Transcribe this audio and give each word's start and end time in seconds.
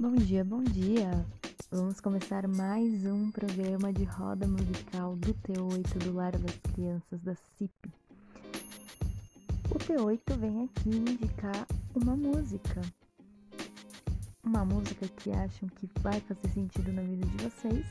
Bom 0.00 0.14
dia, 0.14 0.44
bom 0.44 0.62
dia! 0.62 1.26
Vamos 1.72 1.98
começar 1.98 2.46
mais 2.46 3.04
um 3.04 3.32
programa 3.32 3.92
de 3.92 4.04
roda 4.04 4.46
musical 4.46 5.16
do 5.16 5.34
T8 5.34 5.98
do 5.98 6.12
Lar 6.12 6.38
das 6.38 6.56
Crianças 6.72 7.20
da 7.20 7.34
CIP. 7.34 7.90
O 9.68 9.74
T8 9.74 10.36
vem 10.38 10.66
aqui 10.66 10.90
indicar 10.90 11.66
uma 11.96 12.14
música. 12.14 12.80
Uma 14.44 14.64
música 14.64 15.08
que 15.08 15.32
acham 15.32 15.68
que 15.68 15.90
vai 16.00 16.20
fazer 16.20 16.48
sentido 16.54 16.92
na 16.92 17.02
vida 17.02 17.26
de 17.26 17.42
vocês, 17.42 17.86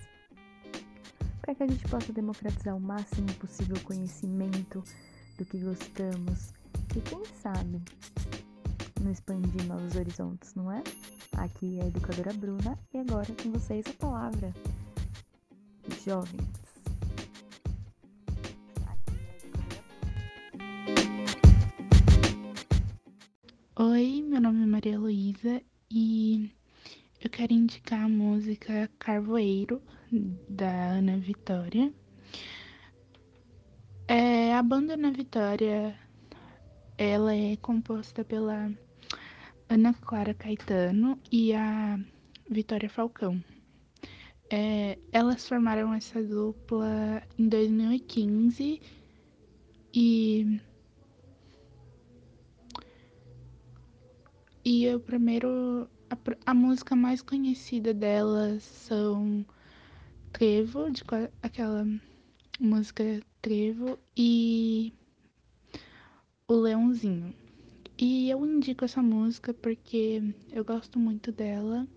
para 1.41 1.55
que 1.55 1.63
a 1.63 1.67
gente 1.67 1.85
possa 1.89 2.13
democratizar 2.13 2.77
o 2.77 2.79
máximo 2.79 3.33
possível 3.33 3.75
o 3.75 3.81
conhecimento 3.81 4.81
do 5.37 5.43
que 5.43 5.59
gostamos 5.59 6.53
e 6.95 7.01
quem 7.01 7.25
sabe 7.43 7.81
expandir 9.11 9.65
novos 9.65 9.95
horizontes, 9.95 10.53
não 10.55 10.71
é? 10.71 10.83
Aqui 11.37 11.79
é 11.79 11.83
a 11.83 11.87
educadora 11.87 12.33
Bruna 12.33 12.77
e 12.93 12.97
agora 12.97 13.27
com 13.41 13.51
vocês 13.51 13.85
a 13.87 13.93
palavra 13.93 14.53
jovens. 16.03 16.67
Oi, 23.79 24.23
meu 24.27 24.41
nome 24.41 24.63
é 24.63 24.65
Maria 24.65 24.99
Luísa 24.99 25.61
e 25.91 26.51
eu 27.21 27.29
quero 27.29 27.53
indicar 27.53 28.03
a 28.03 28.09
música 28.09 28.89
Carvoeiro 28.97 29.81
da 30.49 30.69
Ana 30.69 31.17
Vitória. 31.17 31.93
É, 34.07 34.55
a 34.55 34.63
banda 34.63 34.93
Ana 34.93 35.11
Vitória 35.11 35.95
ela 36.97 37.35
é 37.35 37.55
composta 37.57 38.23
pela 38.23 38.71
Ana 39.69 39.93
Clara 39.93 40.33
Caetano 40.33 41.19
e 41.29 41.53
a 41.53 41.99
Vitória 42.49 42.89
Falcão. 42.89 43.43
É, 44.49 44.97
elas 45.11 45.45
formaram 45.45 45.93
essa 45.93 46.23
dupla 46.23 47.21
em 47.37 47.49
2015 47.49 48.81
e 49.93 50.61
e 54.63 54.95
o 54.95 54.99
primeiro 55.01 55.89
a, 56.09 56.51
a 56.51 56.53
música 56.53 56.95
mais 56.95 57.21
conhecida 57.21 57.93
delas 57.93 58.63
são 58.63 59.45
Trevo, 60.31 60.89
de 60.91 61.03
aquela 61.41 61.85
música 62.57 63.03
Trevo 63.41 63.99
e 64.15 64.93
o 66.47 66.53
Leãozinho. 66.53 67.33
E 67.99 68.29
eu 68.29 68.45
indico 68.45 68.85
essa 68.85 69.01
música 69.01 69.55
porque 69.55 70.21
eu 70.51 70.63
gosto 70.63 70.99
muito 70.99 71.31
dela 71.31 71.87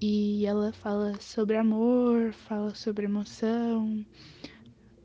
e 0.00 0.46
ela 0.46 0.72
fala 0.72 1.20
sobre 1.20 1.56
amor, 1.56 2.32
fala 2.32 2.72
sobre 2.76 3.06
emoção, 3.06 4.06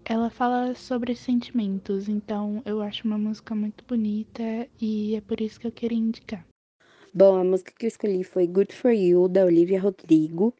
ela 0.05 0.29
fala 0.29 0.75
sobre 0.75 1.15
sentimentos, 1.15 2.07
então 2.07 2.61
eu 2.67 2.83
acho 2.83 3.07
uma 3.07 3.17
música 3.17 3.55
muito 3.55 3.83
bonita 3.87 4.43
e 4.79 5.15
é 5.15 5.21
por 5.21 5.41
isso 5.41 5.59
que 5.59 5.65
eu 5.65 5.71
queria 5.71 5.97
indicar. 5.97 6.45
Bom, 7.11 7.37
a 7.37 7.43
música 7.43 7.73
que 7.75 7.85
eu 7.85 7.87
escolhi 7.87 8.23
foi 8.23 8.45
Good 8.45 8.75
For 8.75 8.91
You, 8.91 9.27
da 9.27 9.43
Olivia 9.43 9.81
Rodrigo. 9.81 10.53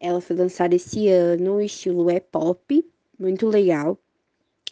Ela 0.00 0.22
foi 0.22 0.36
lançada 0.36 0.74
esse 0.74 1.08
ano, 1.08 1.56
o 1.56 1.60
estilo 1.60 2.08
é 2.08 2.18
pop, 2.18 2.82
muito 3.18 3.46
legal. 3.46 3.98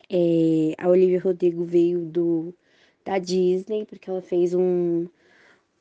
É, 0.08 0.74
a 0.78 0.88
Olivia 0.88 1.20
Rodrigo 1.20 1.62
veio 1.62 2.00
do 2.00 2.54
da 3.04 3.18
Disney, 3.18 3.84
porque 3.84 4.10
ela 4.10 4.22
fez 4.22 4.54
um, 4.54 5.06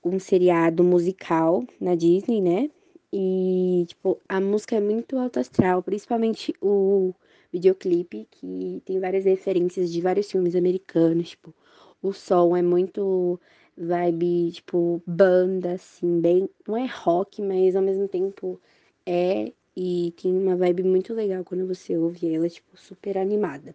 um 0.03 0.19
seriado 0.19 0.83
musical 0.83 1.63
na 1.79 1.95
Disney, 1.95 2.41
né? 2.41 2.69
E, 3.11 3.85
tipo, 3.87 4.19
a 4.29 4.39
música 4.39 4.75
é 4.75 4.81
muito 4.81 5.17
alto 5.17 5.39
astral, 5.39 5.81
principalmente 5.83 6.53
o 6.61 7.13
videoclipe, 7.51 8.27
que 8.31 8.81
tem 8.85 8.99
várias 8.99 9.25
referências 9.25 9.91
de 9.91 10.01
vários 10.01 10.29
filmes 10.31 10.55
americanos, 10.55 11.29
tipo, 11.29 11.53
o 12.01 12.13
som 12.13 12.55
é 12.55 12.61
muito 12.61 13.39
vibe, 13.77 14.51
tipo, 14.51 15.01
banda, 15.07 15.73
assim, 15.73 16.19
bem. 16.21 16.49
Não 16.67 16.77
é 16.77 16.85
rock, 16.85 17.41
mas 17.41 17.75
ao 17.75 17.81
mesmo 17.81 18.07
tempo 18.07 18.59
é. 19.05 19.51
E 19.75 20.13
tem 20.21 20.35
uma 20.35 20.55
vibe 20.55 20.83
muito 20.83 21.13
legal 21.13 21.43
quando 21.43 21.65
você 21.67 21.97
ouve 21.97 22.33
ela, 22.33 22.49
tipo, 22.49 22.77
super 22.77 23.17
animada. 23.17 23.73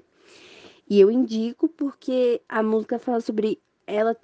E 0.88 1.00
eu 1.00 1.10
indico 1.10 1.68
porque 1.68 2.42
a 2.48 2.62
música 2.62 2.98
fala 2.98 3.20
sobre 3.20 3.60
ela, 3.86 4.16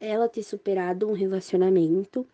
ela 0.00 0.28
ter 0.28 0.42
superado 0.42 1.08
um 1.08 1.12
relacionamento 1.12 2.26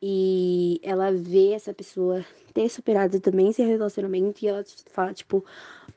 e 0.00 0.80
ela 0.82 1.12
vê 1.12 1.52
essa 1.52 1.74
pessoa 1.74 2.24
ter 2.54 2.68
superado 2.68 3.18
também 3.20 3.48
esse 3.48 3.62
relacionamento 3.62 4.44
e 4.44 4.48
ela 4.48 4.64
fala, 4.86 5.12
tipo, 5.12 5.44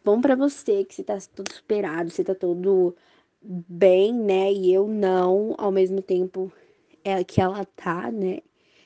bom 0.03 0.19
para 0.19 0.35
você 0.35 0.83
que 0.83 0.95
você 0.95 1.03
tá 1.03 1.17
todo 1.35 1.53
superado, 1.53 2.09
você 2.09 2.23
tá 2.23 2.33
todo 2.33 2.95
bem, 3.41 4.13
né? 4.13 4.51
E 4.51 4.73
eu 4.73 4.87
não, 4.87 5.55
ao 5.57 5.71
mesmo 5.71 6.01
tempo 6.01 6.51
é 7.03 7.23
que 7.23 7.41
ela 7.41 7.63
tá, 7.65 8.11
né? 8.11 8.39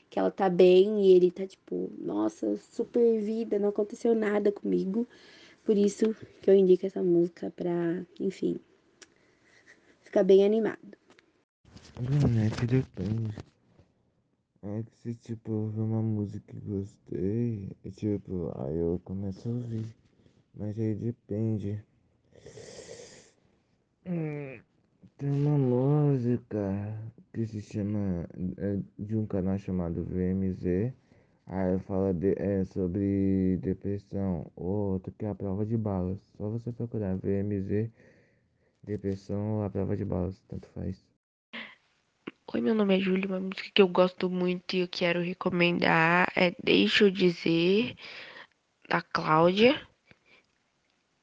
Que 0.09 0.19
ela 0.19 0.31
tá 0.31 0.49
bem 0.49 1.05
e 1.05 1.13
ele 1.13 1.31
tá 1.31 1.45
tipo, 1.47 1.89
nossa, 1.97 2.57
super 2.57 3.21
vida, 3.21 3.59
não 3.59 3.69
aconteceu 3.69 4.13
nada 4.15 4.51
comigo. 4.51 5.07
Por 5.65 5.75
isso 5.75 6.15
que 6.43 6.49
eu 6.51 6.55
indico 6.55 6.85
essa 6.85 7.01
música 7.01 7.49
pra, 7.49 8.05
enfim, 8.19 8.59
ficar 10.03 10.23
bem 10.23 10.45
animado. 10.45 10.95
Mano, 11.99 12.39
é 12.39 12.49
que 12.51 12.67
depende. 12.67 13.35
É 14.61 14.83
que 14.83 14.95
se 14.97 15.15
tipo 15.15 15.51
ouvir 15.51 15.79
uma 15.79 16.03
música 16.03 16.53
que 16.53 16.59
gostei, 16.59 17.71
e, 17.83 17.91
tipo, 17.91 18.51
aí 18.59 18.77
eu 18.77 19.01
começo 19.03 19.49
a 19.49 19.51
ouvir. 19.53 19.85
Mas 20.53 20.77
aí 20.79 20.93
depende. 20.93 21.83
Hum, 24.05 24.59
tem 25.17 25.31
uma 25.31 25.57
música 25.57 26.95
que 27.33 27.47
se 27.47 27.61
chama 27.61 28.29
é, 28.57 28.79
de 28.99 29.15
um 29.15 29.25
canal 29.25 29.57
chamado 29.57 30.03
VMZ 30.03 30.93
Aí 31.47 31.77
fala 31.79 32.11
de, 32.11 32.33
é, 32.37 32.65
sobre 32.65 33.57
depressão, 33.57 34.51
outro 34.55 35.13
que 35.13 35.25
é 35.25 35.29
a 35.29 35.35
prova 35.35 35.63
de 35.63 35.77
balas. 35.77 36.19
Só 36.35 36.49
você 36.49 36.71
procurar 36.71 37.17
VMZ, 37.17 37.91
depressão 38.83 39.57
ou 39.57 39.63
a 39.63 39.69
prova 39.69 39.95
de 39.95 40.03
balas, 40.03 40.41
tanto 40.47 40.67
faz. 40.69 41.05
Oi, 42.51 42.61
meu 42.61 42.73
nome 42.73 42.97
é 42.97 42.99
Júlia, 42.99 43.27
uma 43.27 43.39
música 43.39 43.69
que 43.71 43.81
eu 43.81 43.87
gosto 43.87 44.27
muito 44.27 44.75
e 44.75 44.79
eu 44.79 44.87
quero 44.87 45.21
recomendar 45.21 46.31
é 46.35 46.55
Deixa 46.63 47.03
eu 47.03 47.11
Dizer, 47.11 47.95
da 48.89 49.01
Cláudia. 49.03 49.79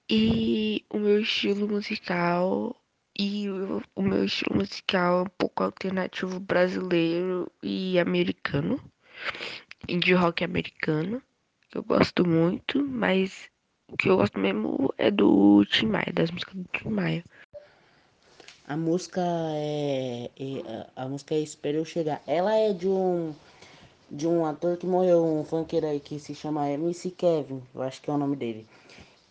E 0.09 0.85
o 0.89 0.99
meu 0.99 1.21
estilo 1.21 1.67
musical 1.67 2.77
e 3.19 3.49
o, 3.49 3.83
o 3.97 4.03
meu 4.03 4.25
estilo 4.25 4.57
musical 4.57 5.21
é 5.21 5.23
um 5.23 5.33
pouco 5.37 5.65
alternativo 5.65 6.39
brasileiro 6.39 7.51
e 7.63 7.99
americano 7.99 8.79
indie 9.89 10.15
rock 10.15 10.45
americano, 10.45 11.23
que 11.71 11.79
eu 11.79 11.83
gosto 11.83 12.27
muito, 12.27 12.83
mas 12.85 13.49
o 13.89 13.97
que 13.97 14.09
eu 14.09 14.17
gosto 14.17 14.39
mesmo 14.39 14.93
é 14.99 15.11
do 15.11 15.65
Tim 15.67 15.87
Maia, 15.87 16.13
das 16.13 16.31
músicas 16.31 16.55
do 16.55 16.69
Tim 16.73 16.89
Maia. 16.89 17.25
A 18.67 18.77
música 18.77 19.21
é, 19.55 20.31
é 20.39 20.87
a 20.97 21.07
música 21.09 21.35
é 21.35 21.41
Espero 21.41 21.79
Eu 21.79 21.85
Chegar. 21.85 22.23
Ela 22.27 22.55
é 22.55 22.73
de 22.73 22.89
um 22.89 23.35
de 24.11 24.29
um 24.29 24.45
ator 24.45 24.77
que 24.77 24.87
morreu, 24.87 25.25
um 25.25 25.43
funkeiro 25.43 25.87
aí 25.87 25.99
que 25.99 26.19
se 26.19 26.35
chama 26.35 26.69
MC 26.69 27.11
Kevin, 27.13 27.63
eu 27.75 27.81
acho 27.81 28.01
que 28.03 28.11
é 28.11 28.13
o 28.13 28.19
nome 28.19 28.37
dele. 28.37 28.67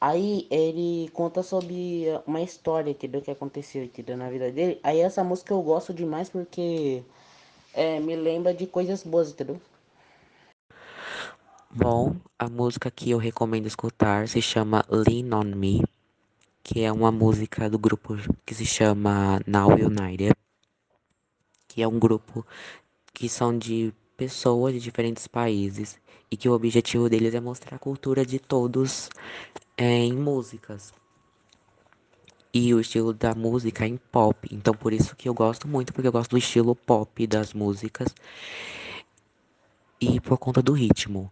Aí 0.01 0.47
ele 0.49 1.07
conta 1.13 1.43
sobre 1.43 2.05
uma 2.25 2.41
história, 2.41 2.89
entendeu? 2.89 3.21
Que 3.21 3.29
aconteceu, 3.29 3.83
entendeu? 3.83 4.17
Na 4.17 4.27
vida 4.29 4.51
dele. 4.51 4.79
Aí 4.81 4.99
essa 4.99 5.23
música 5.23 5.53
eu 5.53 5.61
gosto 5.61 5.93
demais 5.93 6.29
porque 6.29 7.03
é, 7.75 7.99
me 7.99 8.15
lembra 8.15 8.53
de 8.53 8.65
coisas 8.65 9.03
boas, 9.03 9.29
entendeu? 9.29 9.61
Bom, 11.73 12.17
a 12.37 12.49
música 12.49 12.91
que 12.91 13.11
eu 13.11 13.17
recomendo 13.17 13.65
escutar 13.65 14.27
se 14.27 14.41
chama 14.41 14.83
Lean 14.89 15.33
On 15.33 15.55
Me, 15.55 15.81
que 16.61 16.81
é 16.81 16.91
uma 16.91 17.13
música 17.13 17.69
do 17.69 17.79
grupo 17.79 18.17
que 18.45 18.53
se 18.53 18.65
chama 18.65 19.39
Now 19.47 19.69
United, 19.69 20.33
que 21.69 21.81
é 21.81 21.87
um 21.87 21.97
grupo 21.97 22.45
que 23.13 23.29
são 23.29 23.57
de 23.57 23.93
pessoas 24.17 24.73
de 24.73 24.81
diferentes 24.81 25.27
países 25.27 25.97
e 26.29 26.35
que 26.35 26.49
o 26.49 26.51
objetivo 26.51 27.07
deles 27.07 27.33
é 27.33 27.39
mostrar 27.39 27.77
a 27.77 27.79
cultura 27.79 28.25
de 28.25 28.37
todos 28.37 29.09
é, 29.77 29.85
em 29.85 30.11
músicas. 30.11 30.93
E 32.53 32.73
o 32.73 32.81
estilo 32.81 33.13
da 33.13 33.33
música 33.33 33.85
é 33.85 33.87
em 33.87 33.97
pop, 33.97 34.45
então 34.51 34.73
por 34.73 34.91
isso 34.91 35.15
que 35.15 35.29
eu 35.29 35.33
gosto 35.33 35.69
muito, 35.69 35.93
porque 35.93 36.09
eu 36.09 36.11
gosto 36.11 36.31
do 36.31 36.37
estilo 36.37 36.75
pop 36.75 37.25
das 37.25 37.53
músicas 37.53 38.13
e 40.01 40.19
por 40.19 40.37
conta 40.37 40.61
do 40.61 40.73
ritmo. 40.73 41.31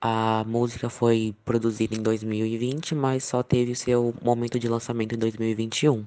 A 0.00 0.44
música 0.46 0.88
foi 0.88 1.34
produzida 1.44 1.94
em 1.94 2.02
2020, 2.02 2.94
mas 2.94 3.22
só 3.24 3.42
teve 3.42 3.74
seu 3.74 4.14
momento 4.22 4.58
de 4.58 4.66
lançamento 4.66 5.14
em 5.14 5.18
2021. 5.18 6.06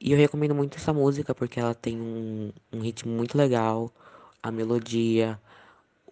E 0.00 0.10
eu 0.12 0.18
recomendo 0.18 0.54
muito 0.54 0.76
essa 0.76 0.92
música 0.92 1.32
porque 1.34 1.60
ela 1.60 1.74
tem 1.74 1.96
um, 2.00 2.52
um 2.72 2.80
ritmo 2.80 3.12
muito 3.12 3.38
legal, 3.38 3.92
a 4.42 4.50
melodia, 4.50 5.38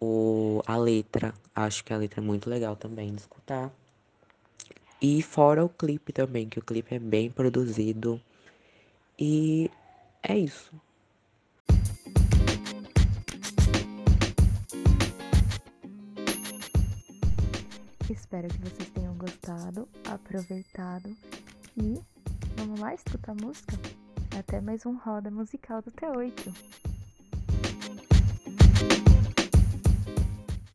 o, 0.01 0.63
a 0.67 0.77
letra, 0.77 1.35
acho 1.55 1.85
que 1.85 1.93
a 1.93 1.97
letra 1.97 2.21
é 2.21 2.25
muito 2.25 2.49
legal 2.49 2.77
também 2.77 3.13
de 3.13 3.21
escutar. 3.23 3.73
E 5.03 5.21
fora 5.23 5.65
o 5.65 5.69
clipe 5.69 6.13
também, 6.13 6.49
que 6.49 6.61
o 6.61 6.63
clipe 6.63 6.95
é 6.95 6.99
bem 7.01 7.31
produzido. 7.31 8.21
E 9.19 9.71
é 10.23 10.39
isso. 10.39 10.73
Espero 18.31 18.47
que 18.47 18.61
vocês 18.61 18.89
tenham 18.91 19.13
gostado, 19.17 19.89
aproveitado 20.09 21.11
e 21.77 22.01
vamos 22.57 22.79
lá 22.79 22.95
escutar 22.95 23.35
música? 23.35 23.77
Até 24.39 24.61
mais 24.61 24.87
um 24.87 24.97
Roda 24.97 25.33
Musical 25.33 25.83
do 25.83 25.91
T8. 25.91 26.90